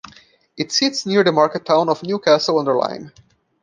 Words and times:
It 0.57 0.71
sits 0.71 1.05
near 1.05 1.23
the 1.23 1.31
market 1.31 1.63
town 1.63 1.87
of 1.87 2.01
Newcastle-under-Lyme. 2.01 3.11